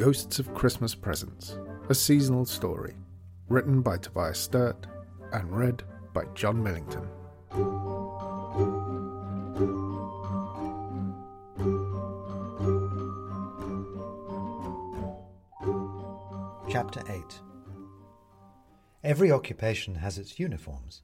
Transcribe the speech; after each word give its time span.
Ghosts 0.00 0.38
of 0.38 0.54
Christmas 0.54 0.94
Presents, 0.94 1.58
a 1.90 1.94
seasonal 1.94 2.46
story, 2.46 2.94
written 3.50 3.82
by 3.82 3.98
Tobias 3.98 4.38
Sturt 4.38 4.86
and 5.34 5.54
read 5.54 5.82
by 6.14 6.24
John 6.34 6.62
Millington. 6.62 7.06
Chapter 16.70 17.02
8 17.06 17.22
Every 19.04 19.30
occupation 19.30 19.96
has 19.96 20.16
its 20.16 20.38
uniforms. 20.38 21.02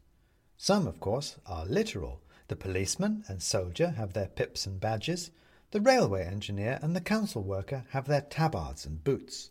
Some, 0.57 0.87
of 0.87 1.01
course, 1.01 1.37
are 1.45 1.67
literal. 1.67 2.23
The 2.49 2.57
policeman 2.57 3.25
and 3.29 3.43
soldier 3.43 3.91
have 3.91 4.15
their 4.15 4.29
pips 4.29 4.65
and 4.65 4.81
badges. 4.81 5.33
The 5.77 5.83
railway 5.83 6.25
engineer 6.25 6.79
and 6.81 6.97
the 6.97 7.03
council 7.03 7.43
worker 7.43 7.85
have 7.91 8.07
their 8.07 8.23
tabards 8.23 8.87
and 8.87 9.05
boots. 9.05 9.51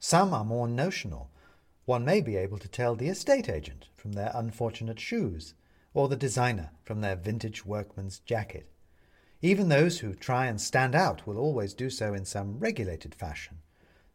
Some 0.00 0.34
are 0.34 0.44
more 0.44 0.66
notional. 0.66 1.30
One 1.84 2.04
may 2.04 2.20
be 2.20 2.34
able 2.34 2.58
to 2.58 2.66
tell 2.66 2.96
the 2.96 3.06
estate 3.06 3.48
agent 3.48 3.86
from 3.94 4.14
their 4.14 4.32
unfortunate 4.34 4.98
shoes, 4.98 5.54
or 5.94 6.08
the 6.08 6.16
designer 6.16 6.70
from 6.82 7.02
their 7.02 7.14
vintage 7.14 7.64
workman's 7.64 8.18
jacket. 8.18 8.68
Even 9.42 9.68
those 9.68 10.00
who 10.00 10.12
try 10.12 10.46
and 10.46 10.60
stand 10.60 10.96
out 10.96 11.24
will 11.24 11.38
always 11.38 11.72
do 11.72 11.88
so 11.88 12.14
in 12.14 12.24
some 12.24 12.58
regulated 12.58 13.14
fashion. 13.14 13.58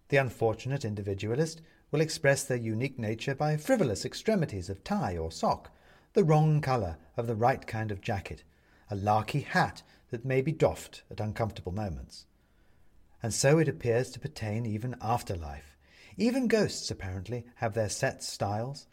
The 0.10 0.18
unfortunate 0.18 0.84
individualist 0.84 1.62
will 1.90 2.02
express 2.02 2.44
their 2.44 2.58
unique 2.58 3.00
nature 3.00 3.34
by 3.34 3.56
frivolous 3.56 4.04
extremities 4.04 4.70
of 4.70 4.84
tie 4.84 5.16
or 5.16 5.32
sock, 5.32 5.72
the 6.12 6.26
wrong 6.26 6.60
colour 6.60 6.98
of 7.16 7.28
the 7.28 7.36
right 7.36 7.66
kind 7.66 7.92
of 7.92 8.02
jacket, 8.02 8.44
a 8.92 8.96
larky 8.98 9.40
hat 9.40 9.84
that 10.12 10.26
may 10.26 10.42
be 10.42 10.52
doffed 10.52 11.04
at 11.10 11.20
uncomfortable 11.20 11.72
moments. 11.72 12.26
And 13.24 13.34
so 13.34 13.58
it 13.58 13.68
appears 13.68 14.12
to 14.12 14.20
pertain 14.20 14.66
even 14.66 14.96
after 15.02 15.36
life. 15.36 15.78
Even 16.18 16.48
ghosts, 16.48 16.92
apparently, 16.92 17.46
have 17.56 17.74
their 17.74 17.90
set 17.90 18.24
styles. 18.24 18.88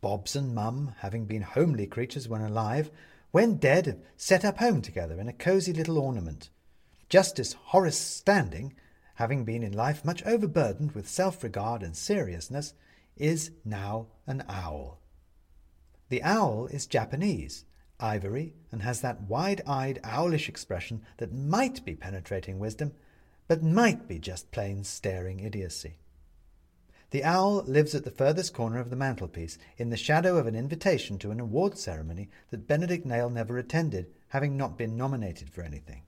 Bobs 0.00 0.34
and 0.34 0.54
Mum, 0.54 0.94
having 0.98 1.26
been 1.26 1.42
homely 1.42 1.86
creatures 1.86 2.28
when 2.28 2.42
alive, 2.42 2.90
when 3.30 3.56
dead 3.56 3.86
have 3.86 4.00
set 4.16 4.44
up 4.44 4.58
home 4.58 4.82
together 4.82 5.20
in 5.20 5.28
a 5.28 5.32
cosy 5.32 5.72
little 5.72 5.98
ornament. 5.98 6.50
Justice 7.08 7.54
Horace 7.66 7.98
Standing, 7.98 8.74
having 9.14 9.44
been 9.44 9.62
in 9.62 9.72
life 9.72 10.04
much 10.04 10.24
overburdened 10.24 10.92
with 10.92 11.08
self-regard 11.08 11.82
and 11.82 11.96
seriousness, 11.96 12.74
is 13.16 13.52
now 13.64 14.06
an 14.26 14.44
owl. 14.48 15.00
The 16.08 16.22
owl 16.22 16.66
is 16.66 16.86
Japanese, 16.86 17.64
ivory, 18.00 18.54
and 18.72 18.82
has 18.82 19.00
that 19.00 19.22
wide-eyed, 19.22 20.00
owlish 20.04 20.48
expression 20.48 21.02
that 21.18 21.32
might 21.32 21.84
be 21.84 21.94
penetrating 21.94 22.58
wisdom, 22.58 22.92
but 23.48 23.62
might 23.62 24.08
be 24.08 24.18
just 24.18 24.50
plain 24.50 24.84
staring 24.84 25.40
idiocy. 25.40 25.98
The 27.10 27.24
owl 27.24 27.64
lives 27.66 27.94
at 27.94 28.04
the 28.04 28.10
furthest 28.10 28.54
corner 28.54 28.78
of 28.78 28.90
the 28.90 28.96
mantelpiece, 28.96 29.58
in 29.76 29.90
the 29.90 29.96
shadow 29.96 30.36
of 30.36 30.46
an 30.46 30.54
invitation 30.54 31.18
to 31.18 31.30
an 31.30 31.40
award 31.40 31.76
ceremony 31.76 32.28
that 32.50 32.68
Benedict 32.68 33.04
Nail 33.04 33.28
never 33.30 33.58
attended, 33.58 34.12
having 34.28 34.56
not 34.56 34.78
been 34.78 34.96
nominated 34.96 35.50
for 35.50 35.62
anything. 35.62 36.02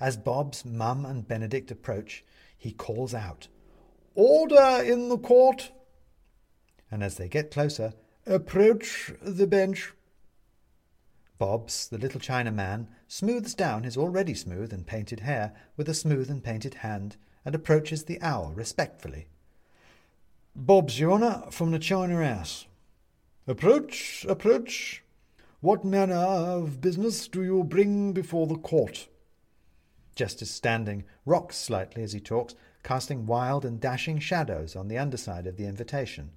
As 0.00 0.16
Bob's 0.16 0.64
mum 0.64 1.04
and 1.04 1.28
Benedict 1.28 1.70
approach, 1.70 2.24
he 2.56 2.72
calls 2.72 3.12
out, 3.12 3.48
Order 4.14 4.82
in 4.82 5.08
the 5.08 5.18
court! 5.18 5.70
And 6.90 7.02
as 7.02 7.16
they 7.16 7.28
get 7.28 7.50
closer, 7.50 7.92
Approach 8.26 9.12
the 9.20 9.48
bench. 9.48 9.92
Bobs, 11.38 11.88
the 11.88 11.98
little 11.98 12.20
China 12.20 12.50
man, 12.50 12.88
smooths 13.08 13.54
down 13.54 13.84
his 13.84 13.96
already 13.96 14.34
smooth 14.34 14.72
and 14.72 14.86
painted 14.86 15.20
hair 15.20 15.52
with 15.76 15.88
a 15.88 15.94
smooth 15.94 16.30
and 16.30 16.42
painted 16.42 16.74
hand, 16.74 17.16
and 17.44 17.54
approaches 17.54 18.04
the 18.04 18.20
owl 18.20 18.52
respectfully. 18.54 19.26
Bobs, 20.54 21.00
your 21.00 21.12
honour, 21.12 21.44
from 21.50 21.70
the 21.70 21.78
China 21.78 22.24
House. 22.24 22.66
Approach, 23.46 24.24
approach. 24.28 25.02
What 25.60 25.84
manner 25.84 26.14
of 26.14 26.80
business 26.80 27.26
do 27.26 27.42
you 27.42 27.64
bring 27.64 28.12
before 28.12 28.46
the 28.46 28.56
court? 28.56 29.08
Justice 30.14 30.50
Standing 30.50 31.04
rocks 31.24 31.56
slightly 31.56 32.02
as 32.02 32.12
he 32.12 32.20
talks, 32.20 32.54
casting 32.82 33.26
wild 33.26 33.64
and 33.64 33.80
dashing 33.80 34.18
shadows 34.18 34.76
on 34.76 34.88
the 34.88 34.98
underside 34.98 35.46
of 35.46 35.56
the 35.56 35.66
invitation. 35.66 36.32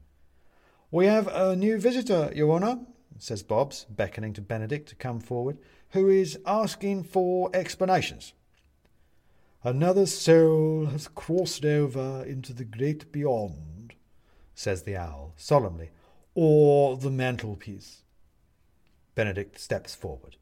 We 0.92 1.08
have 1.08 1.28
a 1.28 1.56
new 1.56 1.78
visitor, 1.78 2.32
Your 2.34 2.56
Honour, 2.56 2.80
says 3.18 3.44
Bobs, 3.44 3.86
beckoning 3.90 4.34
to 4.34 4.42
Benedict 4.42 4.90
to 4.90 4.96
come 4.96 5.20
forward, 5.20 5.58
who 5.92 6.10
is 6.10 6.40
asking 6.46 7.04
for 7.04 7.50
explanations. 7.54 8.34
Another 9.64 10.06
soul 10.06 10.86
has 10.88 11.08
crossed 11.08 11.66
over 11.66 12.24
into 12.24 12.54
the 12.54 12.66
great 12.66 13.12
beyond, 13.12 13.96
says 14.54 14.84
the 14.84 14.96
owl, 14.96 15.34
solemnly, 15.38 15.90
or 16.36 16.98
the 16.98 17.10
mantelpiece. 17.10 18.04
Benedict 19.16 19.60
steps 19.60 19.96
forward. 19.96 20.36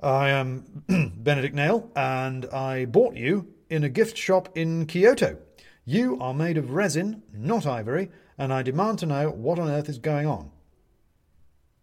I 0.00 0.30
am 0.30 0.84
Benedict 1.16 1.54
Nail, 1.54 1.90
and 1.96 2.46
I 2.46 2.84
bought 2.84 3.16
you 3.16 3.52
in 3.68 3.84
a 3.84 3.88
gift 3.88 4.16
shop 4.16 4.48
in 4.56 4.86
Kyoto. 4.86 5.38
You 5.84 6.18
are 6.20 6.34
made 6.34 6.56
of 6.56 6.70
resin, 6.70 7.22
not 7.32 7.66
ivory, 7.66 8.10
and 8.38 8.52
I 8.52 8.62
demand 8.62 8.98
to 9.00 9.06
know 9.06 9.30
what 9.30 9.58
on 9.58 9.68
earth 9.68 9.88
is 9.88 9.98
going 9.98 10.26
on. 10.26 10.50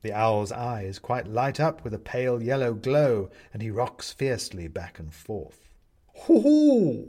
The 0.03 0.11
owl's 0.11 0.51
eyes 0.51 0.99
quite 0.99 1.27
light 1.27 1.61
up 1.61 1.83
with 1.83 1.93
a 1.93 1.99
pale 1.99 2.43
yellow 2.43 2.73
glow, 2.73 3.29
and 3.53 3.61
he 3.61 3.71
rocks 3.71 4.11
fiercely 4.11 4.67
back 4.67 4.99
and 4.99 5.13
forth. 5.13 5.69
Hoo-hoo! 6.25 7.07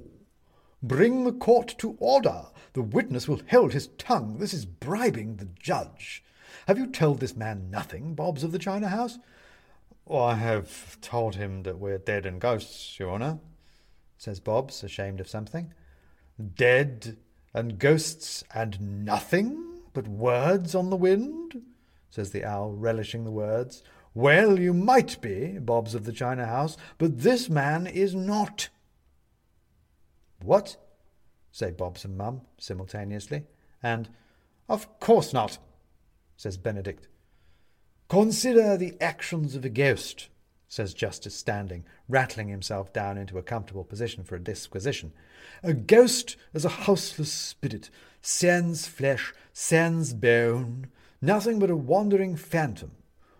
Bring 0.80 1.24
the 1.24 1.32
court 1.32 1.74
to 1.78 1.96
order. 1.98 2.46
The 2.72 2.82
witness 2.82 3.26
will 3.26 3.40
hold 3.50 3.72
his 3.72 3.88
tongue. 3.98 4.38
This 4.38 4.54
is 4.54 4.64
bribing 4.64 5.36
the 5.36 5.48
judge. 5.58 6.22
Have 6.68 6.78
you 6.78 6.86
told 6.86 7.18
this 7.18 7.34
man 7.34 7.68
nothing, 7.68 8.14
Bobs 8.14 8.44
of 8.44 8.52
the 8.52 8.60
China 8.60 8.88
House? 8.88 9.18
Well, 10.04 10.22
I 10.22 10.34
have 10.36 11.00
told 11.00 11.34
him 11.34 11.64
that 11.64 11.78
we're 11.78 11.98
dead 11.98 12.24
and 12.24 12.40
ghosts, 12.40 12.98
Your 13.00 13.10
Honour, 13.10 13.40
says 14.18 14.38
Bobs, 14.38 14.84
ashamed 14.84 15.18
of 15.18 15.28
something. 15.28 15.74
Dead 16.54 17.16
and 17.52 17.78
ghosts 17.78 18.44
and 18.54 19.04
nothing 19.04 19.80
but 19.92 20.06
words 20.06 20.76
on 20.76 20.90
the 20.90 20.96
wind? 20.96 21.62
Says 22.14 22.30
the 22.30 22.44
owl, 22.44 22.70
relishing 22.70 23.24
the 23.24 23.30
words. 23.32 23.82
Well, 24.14 24.60
you 24.60 24.72
might 24.72 25.20
be, 25.20 25.58
Bobs 25.58 25.96
of 25.96 26.04
the 26.04 26.12
China 26.12 26.46
House, 26.46 26.76
but 26.96 27.18
this 27.22 27.50
man 27.50 27.88
is 27.88 28.14
not. 28.14 28.68
What? 30.40 30.76
say 31.50 31.72
Bobs 31.72 32.04
and 32.04 32.16
Mum 32.16 32.42
simultaneously, 32.56 33.42
and 33.82 34.08
Of 34.68 35.00
course 35.00 35.32
not, 35.32 35.58
says 36.36 36.56
Benedict. 36.56 37.08
Consider 38.08 38.76
the 38.76 38.96
actions 39.00 39.56
of 39.56 39.64
a 39.64 39.68
ghost, 39.68 40.28
says 40.68 40.94
Justice 40.94 41.34
Standing, 41.34 41.84
rattling 42.08 42.46
himself 42.46 42.92
down 42.92 43.18
into 43.18 43.38
a 43.38 43.42
comfortable 43.42 43.82
position 43.82 44.22
for 44.22 44.36
a 44.36 44.40
disquisition. 44.40 45.12
A 45.64 45.74
ghost 45.74 46.36
is 46.52 46.64
a 46.64 46.68
houseless 46.68 47.32
spirit, 47.32 47.90
sans 48.20 48.86
flesh, 48.86 49.34
sans 49.52 50.12
bone, 50.12 50.86
nothing 51.24 51.58
but 51.58 51.70
a 51.70 51.76
wandering 51.76 52.36
phantom. 52.36 52.92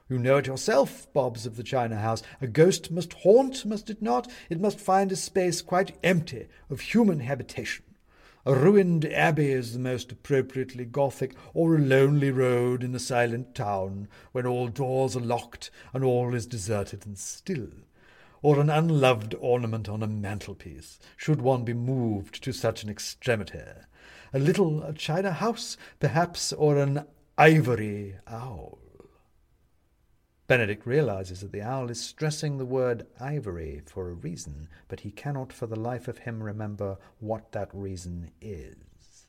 You 0.09 0.19
know 0.19 0.37
it 0.37 0.47
yourself, 0.47 1.11
Bobs 1.13 1.47
of 1.47 1.57
the 1.57 1.63
China 1.63 1.97
House. 1.97 2.23
A 2.41 2.47
ghost 2.47 2.91
must 2.91 3.15
haunt, 3.15 3.65
must 3.65 3.89
it 3.89 4.03
not? 4.03 4.31
It 4.51 4.61
must 4.61 4.79
find 4.79 5.11
a 5.11 5.17
space 5.17 5.63
quite 5.63 5.97
empty 6.05 6.47
of 6.69 6.81
human 6.81 7.21
habitation. 7.21 7.85
A 8.47 8.55
ruined 8.55 9.07
abbey 9.07 9.51
is 9.51 9.73
the 9.73 9.79
most 9.79 10.13
appropriately 10.13 10.85
Gothic, 10.85 11.35
or 11.55 11.75
a 11.75 11.81
lonely 11.81 12.31
road 12.31 12.85
in 12.85 12.95
a 12.95 12.99
silent 12.99 13.55
town, 13.55 14.09
when 14.33 14.47
all 14.47 14.69
doors 14.69 15.17
are 15.17 15.21
locked 15.21 15.71
and 15.95 16.05
all 16.05 16.35
is 16.35 16.47
deserted 16.47 17.07
and 17.07 17.17
still. 17.17 17.71
Or 18.43 18.61
an 18.61 18.69
unloved 18.69 19.35
ornament 19.41 19.89
on 19.89 20.03
a 20.03 20.07
mantelpiece, 20.07 20.99
should 21.17 21.41
one 21.41 21.65
be 21.65 21.73
moved 21.73 22.45
to 22.45 22.53
such 22.53 22.83
an 22.83 22.91
extremity. 22.91 23.63
A 24.35 24.39
little 24.39 24.93
china 24.93 25.33
house, 25.33 25.79
perhaps, 25.99 26.53
or 26.53 26.77
an 26.77 27.07
ivory 27.37 28.15
owl. 28.29 28.79
Benedict 30.47 30.87
realizes 30.87 31.41
that 31.41 31.51
the 31.51 31.63
owl 31.63 31.91
is 31.91 32.01
stressing 32.01 32.59
the 32.59 32.65
word 32.65 33.07
ivory 33.19 33.83
for 33.87 34.09
a 34.09 34.15
reason, 34.15 34.69
but 34.87 35.01
he 35.01 35.11
cannot 35.11 35.53
for 35.53 35.67
the 35.67 35.79
life 35.79 36.07
of 36.07 36.19
him 36.19 36.41
remember 36.41 36.97
what 37.19 37.51
that 37.51 37.71
reason 37.73 38.31
is. 38.41 39.27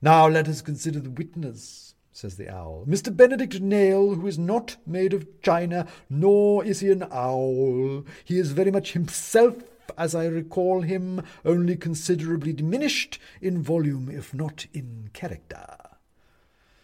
Now 0.00 0.26
let 0.26 0.48
us 0.48 0.62
consider 0.62 1.00
the 1.00 1.10
witness, 1.10 1.94
says 2.12 2.36
the 2.36 2.48
owl. 2.48 2.86
Mr. 2.88 3.14
Benedict 3.14 3.60
Nail, 3.60 4.14
who 4.14 4.26
is 4.26 4.38
not 4.38 4.76
made 4.86 5.12
of 5.12 5.26
china, 5.42 5.86
nor 6.08 6.64
is 6.64 6.80
he 6.80 6.90
an 6.90 7.06
owl. 7.12 8.04
He 8.24 8.38
is 8.38 8.52
very 8.52 8.70
much 8.70 8.92
himself, 8.92 9.56
as 9.98 10.14
I 10.14 10.26
recall 10.26 10.80
him, 10.80 11.22
only 11.44 11.76
considerably 11.76 12.54
diminished 12.54 13.18
in 13.42 13.62
volume, 13.62 14.08
if 14.08 14.32
not 14.32 14.66
in 14.72 15.10
character. 15.12 15.81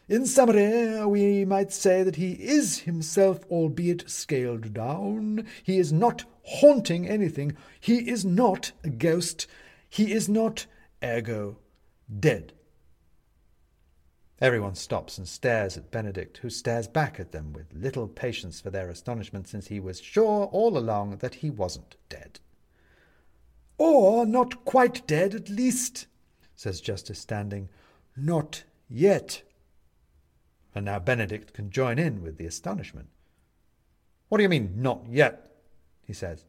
In 0.09 0.25
summary, 0.25 1.05
we 1.05 1.45
might 1.45 1.71
say 1.71 2.03
that 2.03 2.17
he 2.17 2.33
is 2.33 2.81
himself, 2.81 3.41
albeit 3.51 4.09
scaled 4.09 4.73
down. 4.73 5.47
He 5.63 5.79
is 5.79 5.93
not 5.93 6.25
haunting 6.45 7.07
anything. 7.07 7.55
He 7.79 8.09
is 8.09 8.25
not 8.25 8.73
a 8.83 8.89
ghost. 8.89 9.47
He 9.87 10.13
is 10.13 10.27
not, 10.27 10.65
ergo, 11.05 11.59
dead. 12.19 12.55
Everyone 14.41 14.75
stops 14.77 15.19
and 15.19 15.29
stares 15.29 15.77
at 15.77 15.91
Benedict, 15.91 16.39
who 16.39 16.49
stares 16.49 16.89
back 16.89 17.21
at 17.21 17.33
them 17.33 17.53
with 17.53 17.67
little 17.75 18.09
patience 18.09 18.63
for 18.63 18.71
their 18.71 18.89
astonishment, 18.89 19.47
since 19.47 19.67
he 19.67 19.79
was 19.79 20.01
sure 20.01 20.47
all 20.47 20.79
along 20.79 21.19
that 21.19 21.35
he 21.35 21.51
wasn't 21.51 21.97
dead. 22.09 22.41
Or 23.77 24.25
not 24.25 24.65
quite 24.65 25.07
dead, 25.07 25.35
at 25.35 25.51
least, 25.51 26.07
says 26.55 26.81
Justice 26.81 27.19
Standing. 27.19 27.69
Not 28.17 28.65
yet. 28.89 29.43
And 30.75 30.85
now 30.85 30.99
Benedict 30.99 31.53
can 31.55 31.71
join 31.71 31.99
in 31.99 32.23
with 32.23 32.37
the 32.37 32.47
astonishment. 32.47 33.09
What 34.29 34.39
do 34.39 34.43
you 34.43 34.49
mean, 34.49 34.75
not 34.77 35.05
yet? 35.09 35.49
he 36.09 36.13
says. 36.13 36.47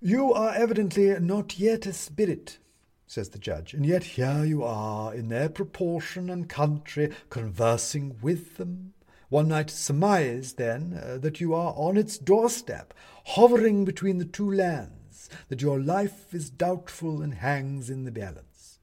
You 0.00 0.32
are 0.32 0.54
evidently 0.54 1.18
not 1.20 1.58
yet 1.58 1.86
a 1.86 1.92
spirit, 1.92 2.58
says 3.06 3.30
the 3.30 3.38
judge, 3.38 3.74
and 3.74 3.86
yet 3.86 4.04
here 4.04 4.44
you 4.44 4.62
are, 4.62 5.14
in 5.14 5.28
their 5.28 5.48
proportion 5.48 6.28
and 6.30 6.48
country, 6.48 7.12
conversing 7.30 8.18
with 8.20 8.56
them. 8.58 8.94
One 9.28 9.48
might 9.48 9.70
surmise, 9.70 10.54
then, 10.54 11.00
uh, 11.02 11.18
that 11.18 11.40
you 11.40 11.54
are 11.54 11.74
on 11.76 11.96
its 11.96 12.18
doorstep, 12.18 12.94
hovering 13.24 13.84
between 13.84 14.18
the 14.18 14.24
two 14.24 14.50
lands, 14.50 15.28
that 15.48 15.62
your 15.62 15.80
life 15.80 16.32
is 16.32 16.50
doubtful 16.50 17.20
and 17.22 17.34
hangs 17.34 17.90
in 17.90 18.04
the 18.04 18.12
balance. 18.12 18.78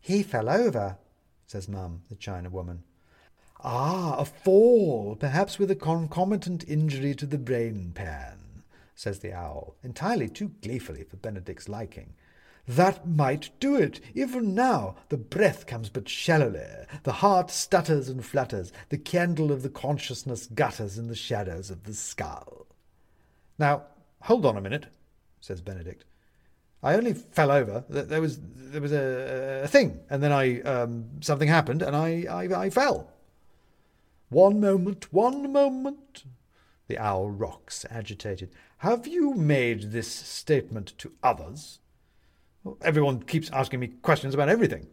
He 0.00 0.22
fell 0.22 0.48
over, 0.48 0.98
says 1.46 1.68
Mum, 1.68 2.02
the 2.08 2.16
China 2.16 2.50
woman. 2.50 2.82
Ah, 3.64 4.16
a 4.18 4.24
fall, 4.24 5.14
perhaps 5.14 5.58
with 5.58 5.70
a 5.70 5.76
concomitant 5.76 6.64
injury 6.68 7.14
to 7.14 7.26
the 7.26 7.38
brain 7.38 7.92
pan, 7.94 8.62
says 8.94 9.20
the 9.20 9.32
owl, 9.32 9.76
entirely 9.84 10.28
too 10.28 10.48
gleefully 10.62 11.04
for 11.04 11.16
Benedict's 11.16 11.68
liking. 11.68 12.14
That 12.66 13.08
might 13.08 13.50
do 13.60 13.76
it. 13.76 14.00
Even 14.14 14.54
now 14.54 14.96
the 15.08 15.16
breath 15.16 15.66
comes 15.66 15.88
but 15.88 16.08
shallowly, 16.08 16.66
the 17.04 17.12
heart 17.12 17.50
stutters 17.50 18.08
and 18.08 18.24
flutters, 18.24 18.72
the 18.88 18.98
candle 18.98 19.52
of 19.52 19.62
the 19.62 19.68
consciousness 19.68 20.46
gutters 20.46 20.98
in 20.98 21.08
the 21.08 21.14
shadows 21.14 21.70
of 21.70 21.84
the 21.84 21.94
skull. 21.94 22.66
Now, 23.58 23.84
hold 24.22 24.44
on 24.44 24.56
a 24.56 24.60
minute, 24.60 24.86
says 25.40 25.60
Benedict. 25.60 26.04
I 26.82 26.94
only 26.94 27.14
fell 27.14 27.52
over. 27.52 27.84
There 27.88 28.20
was 28.20 28.40
there 28.42 28.80
was 28.80 28.92
a, 28.92 29.62
a 29.64 29.68
thing, 29.68 30.00
and 30.10 30.20
then 30.20 30.32
I 30.32 30.60
um, 30.62 31.04
something 31.20 31.46
happened, 31.46 31.80
and 31.80 31.94
I, 31.94 32.24
I 32.28 32.64
I 32.64 32.70
fell. 32.70 33.11
One 34.32 34.60
moment, 34.60 35.12
one 35.12 35.52
moment. 35.52 36.24
The 36.88 36.96
owl 36.96 37.28
rocks, 37.28 37.84
agitated. 37.90 38.50
Have 38.78 39.06
you 39.06 39.34
made 39.34 39.92
this 39.92 40.08
statement 40.08 40.94
to 40.98 41.12
others? 41.22 41.80
Everyone 42.80 43.22
keeps 43.24 43.50
asking 43.50 43.80
me 43.80 43.88
questions 43.88 44.32
about 44.32 44.48
everything, 44.48 44.86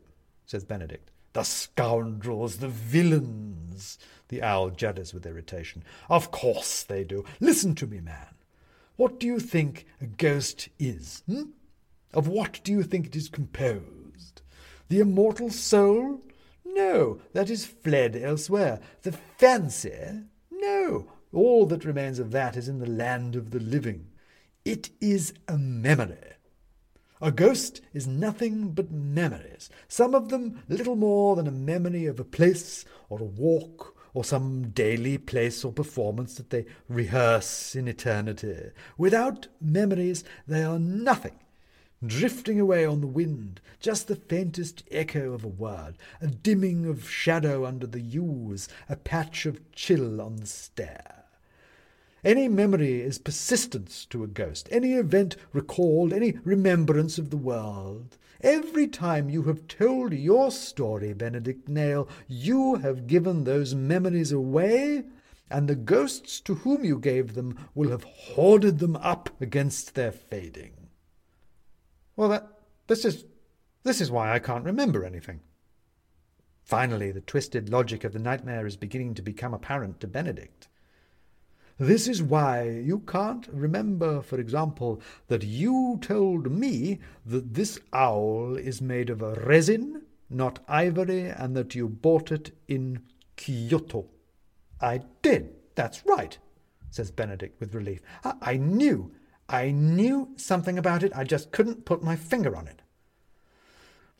says 0.45 0.65
Benedict. 0.65 1.09
The 1.31 1.44
scoundrels, 1.44 2.57
the 2.57 2.68
villains, 2.68 3.97
the 4.27 4.44
owl 4.44 4.71
judders 4.71 5.13
with 5.13 5.25
irritation. 5.25 5.86
Of 6.09 6.31
course 6.31 6.83
they 6.83 7.06
do. 7.06 7.24
Listen 7.39 7.75
to 7.75 7.88
me, 7.88 8.01
man. 8.01 8.36
What 8.97 9.21
do 9.21 9.27
you 9.27 9.39
think 9.39 9.86
a 10.01 10.06
ghost 10.06 10.68
is? 10.80 11.24
Hmm? 11.27 11.51
Of 12.13 12.27
what 12.27 12.59
do 12.65 12.74
you 12.74 12.83
think 12.83 13.06
it 13.06 13.15
is 13.15 13.30
composed? 13.30 14.41
The 14.89 15.00
immortal 15.00 15.50
soul? 15.50 16.24
No, 16.79 17.19
that 17.33 17.49
is 17.49 17.65
fled 17.65 18.15
elsewhere. 18.15 18.79
The 19.01 19.11
fancy? 19.11 20.23
No, 20.49 21.11
all 21.33 21.65
that 21.65 21.83
remains 21.83 22.19
of 22.19 22.31
that 22.31 22.55
is 22.55 22.69
in 22.69 22.79
the 22.79 22.89
land 22.89 23.35
of 23.35 23.51
the 23.51 23.59
living. 23.59 24.07
It 24.63 24.89
is 25.01 25.33
a 25.49 25.57
memory. 25.57 26.35
A 27.21 27.33
ghost 27.33 27.81
is 27.93 28.07
nothing 28.07 28.71
but 28.71 28.91
memories, 28.91 29.69
some 29.89 30.15
of 30.15 30.29
them 30.29 30.63
little 30.69 30.95
more 30.95 31.35
than 31.35 31.47
a 31.47 31.51
memory 31.51 32.05
of 32.05 32.17
a 32.17 32.23
place 32.23 32.85
or 33.09 33.19
a 33.19 33.25
walk 33.25 33.97
or 34.13 34.23
some 34.23 34.69
daily 34.69 35.17
place 35.17 35.65
or 35.65 35.73
performance 35.73 36.35
that 36.35 36.49
they 36.49 36.65
rehearse 36.87 37.75
in 37.75 37.89
eternity. 37.89 38.71
Without 38.97 39.49
memories, 39.59 40.23
they 40.47 40.63
are 40.63 40.79
nothing, 40.79 41.37
drifting 42.06 42.60
away 42.60 42.86
on 42.86 43.01
the 43.01 43.07
wind, 43.07 43.60
just 43.80 44.07
the 44.07 44.16
faintest 44.16 44.84
echo 44.90 45.34
of 45.34 45.44
a 45.44 45.48
word, 45.48 45.96
a 46.22 46.28
dimming 46.28 46.86
of 46.86 47.10
shadow 47.10 47.66
under 47.66 47.86
the 47.86 48.00
yews, 48.01 48.69
a 48.88 48.96
patch 48.96 49.46
of 49.46 49.60
chill 49.72 50.22
on 50.22 50.38
the 50.38 50.46
stair. 50.46 51.25
Any 52.24 52.48
memory 52.50 53.01
is 53.01 53.18
persistence 53.18 54.06
to 54.10 54.24
a 54.24 54.28
ghost, 54.28 54.68
any 54.72 54.94
event 54.94 55.38
recalled, 55.54 56.12
any 56.12 56.38
remembrance 56.44 57.18
of 57.18 57.30
the 57.30 57.38
world. 57.38 58.18
Every 58.42 58.88
time 58.88 59.30
you 59.30 59.44
have 59.44 59.68
told 59.68 60.13
your 60.13 60.51
story, 60.51 61.13
Benedict 61.13 61.68
Nail, 61.68 62.07
you 62.28 62.75
have 62.75 63.07
given 63.07 63.44
those 63.44 63.75
memories 63.75 64.31
away, 64.31 65.04
and 65.50 65.68
the 65.68 65.75
ghosts 65.75 66.40
to 66.42 66.56
whom 66.56 66.84
you 66.84 67.00
gave 67.00 67.34
them 67.34 67.57
will 67.74 67.90
have 67.90 68.04
hoarded 68.04 68.80
them 68.80 68.96
up 68.98 69.30
against 69.42 69.96
their 69.96 70.12
fading. 70.12 70.78
Well, 72.19 72.27
that 72.27 72.50
this 72.88 73.06
is 73.06 73.24
this 73.83 74.01
is 74.01 74.12
why 74.12 74.33
I 74.33 74.39
can't 74.39 74.66
remember 74.66 75.06
anything. 75.06 75.39
Finally, 76.66 77.13
the 77.13 77.21
twisted 77.21 77.69
logic 77.69 78.04
of 78.04 78.12
the 78.12 78.19
nightmare 78.19 78.68
is 78.68 78.75
beginning 78.75 79.13
to 79.13 79.21
become 79.21 79.54
apparent 79.54 80.01
to 80.01 80.07
Benedict. 80.07 80.68
This 81.77 82.10
is 82.10 82.21
why 82.21 82.68
you 82.68 83.00
can't 83.07 83.48
remember, 83.48 84.21
for 84.21 84.38
example, 84.38 85.01
that 85.30 85.44
you 85.44 85.98
told 86.01 86.51
me 86.51 87.00
that 87.25 87.54
this 87.54 87.80
owl 87.94 88.57
is 88.57 88.81
made 88.81 89.10
of 89.10 89.22
resin, 89.48 90.01
not 90.30 90.60
ivory, 90.68 91.30
and 91.30 91.56
that 91.56 91.74
you 91.74 91.88
bought 91.88 92.33
it 92.33 92.51
in 92.68 93.01
Kyoto. 93.38 94.07
I 94.81 95.04
did. 95.22 95.56
That's 95.75 96.06
right, 96.06 96.38
says 96.89 97.12
Benedict 97.12 97.62
with 97.62 97.74
relief. 97.74 98.01
I, 98.25 98.33
I 98.42 98.57
knew. 98.57 99.10
I 99.50 99.72
knew 99.72 100.30
something 100.38 100.78
about 100.78 101.01
it. 101.01 101.12
I 101.16 101.24
just 101.24 101.51
couldn't 101.51 101.84
put 101.84 102.04
my 102.04 102.16
finger 102.16 102.56
on 102.56 102.68
it. 102.68 102.84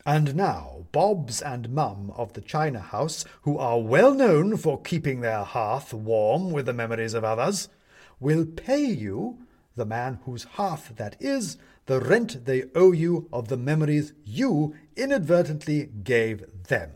And 0.04 0.34
now 0.34 0.86
Bobs 0.90 1.40
and 1.40 1.70
Mum 1.70 2.12
of 2.16 2.32
the 2.32 2.40
China 2.40 2.80
House, 2.80 3.24
who 3.42 3.56
are 3.56 3.80
well 3.80 4.12
known 4.12 4.56
for 4.56 4.80
keeping 4.80 5.20
their 5.20 5.44
hearth 5.44 5.94
warm 5.94 6.50
with 6.50 6.66
the 6.66 6.72
memories 6.72 7.14
of 7.14 7.22
others, 7.22 7.68
will 8.18 8.44
pay 8.44 8.84
you, 8.84 9.46
the 9.76 9.86
man 9.86 10.18
whose 10.24 10.44
hearth 10.44 10.94
that 10.96 11.16
is, 11.20 11.58
the 11.86 12.00
rent 12.00 12.44
they 12.44 12.64
owe 12.74 12.92
you 12.92 13.28
of 13.32 13.48
the 13.48 13.56
memories 13.56 14.12
you 14.24 14.74
inadvertently 14.96 15.86
gave 16.02 16.64
them. 16.66 16.92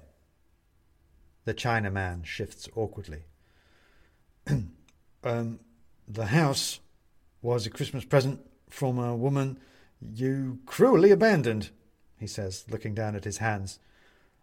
The 1.44 1.54
Chinaman 1.54 2.24
shifts 2.24 2.68
awkwardly. 2.74 3.24
um, 5.24 5.60
the 6.08 6.26
house 6.26 6.80
was 7.44 7.64
a 7.64 7.70
Christmas 7.70 8.04
present 8.04 8.40
from 8.68 8.98
a 8.98 9.14
woman 9.14 9.58
you 10.00 10.58
cruelly 10.66 11.12
abandoned 11.12 11.70
he 12.24 12.26
says, 12.26 12.64
looking 12.70 12.94
down 12.94 13.14
at 13.14 13.24
his 13.24 13.36
hands. 13.38 13.78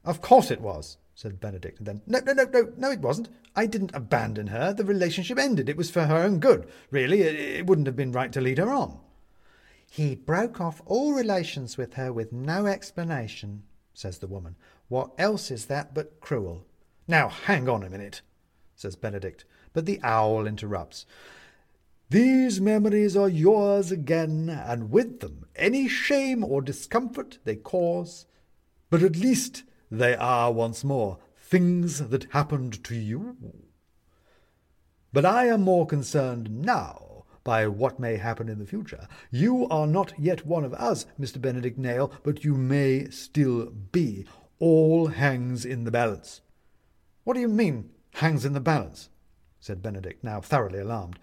Of 0.06 0.22
course 0.22 0.52
it 0.52 0.62
was, 0.62 0.98
said 1.16 1.40
Benedict, 1.40 1.80
and 1.80 1.88
then, 1.88 2.02
no, 2.06 2.20
no, 2.20 2.34
no, 2.34 2.44
no, 2.44 2.74
no, 2.78 2.92
it 2.92 3.00
wasn't. 3.00 3.30
I 3.56 3.66
didn't 3.66 3.96
abandon 3.96 4.48
her. 4.48 4.72
The 4.72 4.86
relationship 4.86 5.40
ended. 5.40 5.68
It 5.68 5.78
was 5.78 5.90
for 5.90 6.04
her 6.04 6.18
own 6.18 6.40
good. 6.40 6.68
Really, 6.92 7.22
it, 7.22 7.36
it 7.36 7.66
wouldn't 7.66 7.88
have 7.88 7.96
been 7.96 8.12
right 8.12 8.32
to 8.34 8.42
lead 8.42 8.60
her 8.60 8.70
on. 8.70 9.00
He 9.90 10.16
broke 10.16 10.62
off 10.62 10.82
all 10.86 11.14
relations 11.14 11.78
with 11.78 11.96
her 11.96 12.14
with 12.14 12.32
no 12.32 12.66
explanation, 12.66 13.64
says 13.94 14.20
the 14.20 14.28
woman. 14.28 14.56
What 14.88 15.12
else 15.18 15.52
is 15.52 15.66
that 15.66 15.94
but 15.94 16.20
cruel? 16.22 16.66
Now, 17.08 17.30
hang 17.30 17.68
on 17.68 17.84
a 17.84 17.90
minute, 17.90 18.22
says 18.76 18.96
Benedict, 18.96 19.44
but 19.74 19.86
the 19.86 20.00
owl 20.04 20.46
interrupts. 20.46 21.06
These 22.12 22.60
memories 22.60 23.16
are 23.16 23.30
yours 23.30 23.90
again, 23.90 24.50
and 24.50 24.92
with 24.92 25.22
them 25.22 25.46
any 25.56 25.88
shame 25.88 26.44
or 26.44 26.62
discomfort 26.62 27.40
they 27.46 27.56
cause, 27.56 28.26
but 28.90 29.02
at 29.02 29.16
least 29.16 29.64
they 29.90 30.18
are 30.18 30.52
once 30.52 30.84
more 30.84 31.20
things 31.38 32.00
that 32.10 32.34
happened 32.34 32.84
to 32.84 32.96
you. 32.96 33.38
But 35.14 35.24
I 35.24 35.46
am 35.46 35.62
more 35.62 35.88
concerned 35.88 36.52
now 36.66 37.24
by 37.46 37.66
what 37.68 37.98
may 37.98 38.18
happen 38.18 38.50
in 38.50 38.60
the 38.60 38.66
future. 38.66 39.08
You 39.32 39.66
are 39.70 39.88
not 39.88 40.12
yet 40.20 40.46
one 40.46 40.66
of 40.66 40.74
us, 40.74 41.06
Mr. 41.18 41.40
Benedict 41.40 41.78
Nail, 41.78 42.12
but 42.24 42.44
you 42.44 42.56
may 42.56 43.10
still 43.10 43.68
be. 43.68 44.26
All 44.60 45.08
hangs 45.08 45.64
in 45.64 45.86
the 45.86 45.92
balance. 45.92 46.42
What 47.24 47.36
do 47.36 47.40
you 47.40 47.48
mean, 47.48 47.92
hangs 48.16 48.44
in 48.44 48.52
the 48.52 48.60
balance? 48.60 49.08
said 49.62 49.82
Benedict, 49.82 50.26
now 50.26 50.42
thoroughly 50.42 50.80
alarmed. 50.80 51.18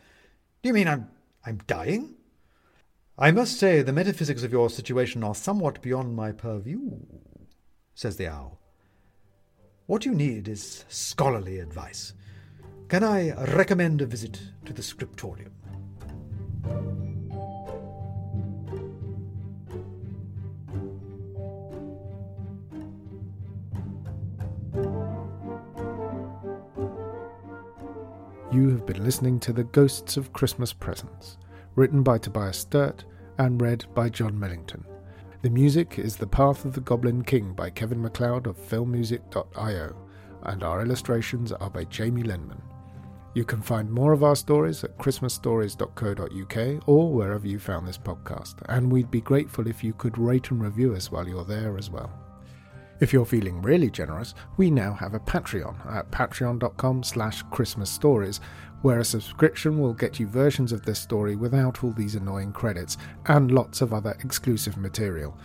Do 0.63 0.69
you 0.69 0.75
mean 0.75 0.89
I'm, 0.89 1.09
I'm 1.45 1.59
dying? 1.67 2.15
I 3.17 3.31
must 3.31 3.59
say 3.59 3.83
the 3.83 3.93
metaphysics 3.93 4.43
of 4.43 4.53
your 4.53 4.71
situation 4.71 5.23
are 5.25 5.35
somewhat 5.35 5.83
beyond 5.83 6.17
my 6.17 6.33
purview, 6.33 7.01
says 7.95 8.17
the 8.17 8.29
owl. 8.29 8.61
What 9.87 10.05
you 10.05 10.15
need 10.15 10.49
is 10.49 10.85
scholarly 10.89 11.61
advice. 11.61 12.13
Can 12.89 13.05
I 13.05 13.33
recommend 13.55 14.03
a 14.03 14.07
visit 14.07 14.41
to 14.65 14.73
the 14.73 14.83
scriptorium? 14.83 15.53
You 28.51 28.71
have 28.71 28.87
been 28.87 29.05
listening 29.05 29.39
to 29.41 29.53
The 29.53 29.65
Ghosts 29.65 30.17
of 30.17 30.33
Christmas 30.33 30.73
Presents, 30.73 31.37
written 31.75 32.03
by 32.03 32.17
Tobias 32.17 32.57
Sturt 32.57 33.05
and 33.37 33.61
read 33.61 33.85
by 33.95 34.09
John 34.09 34.41
Millington. 34.41 34.87
The 35.43 35.51
music 35.51 35.99
is 35.99 36.17
The 36.17 36.27
Path 36.27 36.65
of 36.65 36.73
the 36.73 36.81
Goblin 36.81 37.25
King 37.25 37.53
by 37.53 37.69
Kevin 37.69 38.01
MacLeod 38.01 38.47
of 38.47 38.57
filmmusic.io, 38.57 39.95
and 40.45 40.63
our 40.63 40.81
illustrations 40.81 41.53
are 41.53 41.69
by 41.69 41.85
Jamie 41.85 42.23
Lenman. 42.23 42.63
You 43.35 43.45
can 43.45 43.61
find 43.61 43.93
more 43.93 44.15
of 44.15 44.25
our 44.25 44.35
stories 44.35 44.83
at 44.83 44.97
christmasstories.co.uk 44.97 46.89
or 46.89 47.13
wherever 47.13 47.47
you 47.47 47.59
found 47.59 47.87
this 47.87 47.99
podcast, 47.99 48.55
and 48.71 48.91
we'd 48.91 49.11
be 49.11 49.21
grateful 49.21 49.67
if 49.67 49.85
you 49.85 49.93
could 49.93 50.17
rate 50.17 50.51
and 50.51 50.63
review 50.63 50.95
us 50.95 51.13
while 51.13 51.29
you're 51.29 51.45
there 51.45 51.77
as 51.77 51.91
well. 51.91 52.11
If 53.01 53.13
you're 53.13 53.25
feeling 53.25 53.63
really 53.63 53.91
generous, 53.91 54.35
we 54.57 54.71
now 54.71 54.93
have 54.93 55.15
a 55.15 55.21
Patreon 55.21 55.95
at 55.95 56.11
patreon.com 56.11 57.05
slash 57.05 57.43
Christmas 57.51 57.91
Stories, 57.91 58.41
where 58.83 58.99
a 58.99 59.05
subscription 59.05 59.79
will 59.79 59.95
get 59.95 60.19
you 60.19 60.27
versions 60.27 60.73
of 60.73 60.85
this 60.85 60.99
story 60.99 61.37
without 61.37 61.85
all 61.85 61.93
these 61.93 62.17
annoying 62.17 62.53
credits 62.53 62.97
and 63.27 63.53
lots 63.53 63.83
of 63.83 63.93
other 63.93 64.17
exclusive 64.25 64.77
material. 64.77 65.37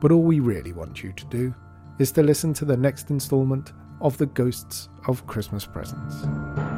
But 0.00 0.12
all 0.12 0.22
we 0.22 0.40
really 0.40 0.72
want 0.72 1.02
you 1.02 1.12
to 1.12 1.24
do 1.26 1.54
is 1.98 2.12
to 2.12 2.22
listen 2.22 2.52
to 2.54 2.64
the 2.64 2.76
next 2.76 3.10
instalment 3.10 3.72
of 4.00 4.16
The 4.18 4.26
Ghosts 4.26 4.88
of 5.08 5.26
Christmas 5.26 5.66
Presents. 5.66 6.73